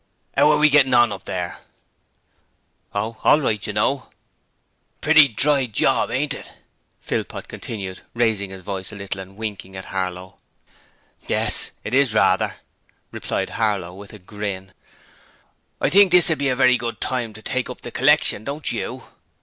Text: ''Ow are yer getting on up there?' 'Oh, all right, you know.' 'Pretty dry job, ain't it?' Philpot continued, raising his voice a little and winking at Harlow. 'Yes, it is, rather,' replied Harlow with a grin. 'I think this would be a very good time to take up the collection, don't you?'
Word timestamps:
''Ow 0.35 0.57
are 0.57 0.65
yer 0.65 0.71
getting 0.71 0.95
on 0.95 1.11
up 1.11 1.25
there?' 1.25 1.59
'Oh, 2.91 3.17
all 3.23 3.39
right, 3.39 3.67
you 3.67 3.71
know.' 3.71 4.09
'Pretty 4.99 5.27
dry 5.27 5.67
job, 5.67 6.09
ain't 6.09 6.33
it?' 6.33 6.53
Philpot 6.99 7.47
continued, 7.47 8.01
raising 8.15 8.49
his 8.49 8.63
voice 8.63 8.91
a 8.91 8.95
little 8.95 9.21
and 9.21 9.37
winking 9.37 9.75
at 9.75 9.85
Harlow. 9.93 10.39
'Yes, 11.27 11.69
it 11.83 11.93
is, 11.93 12.15
rather,' 12.15 12.55
replied 13.11 13.51
Harlow 13.51 13.93
with 13.93 14.11
a 14.11 14.17
grin. 14.17 14.73
'I 15.79 15.89
think 15.91 16.11
this 16.11 16.29
would 16.29 16.39
be 16.39 16.49
a 16.49 16.55
very 16.55 16.77
good 16.77 16.99
time 16.99 17.31
to 17.33 17.43
take 17.43 17.69
up 17.69 17.81
the 17.81 17.91
collection, 17.91 18.43
don't 18.43 18.71
you?' 18.71 19.03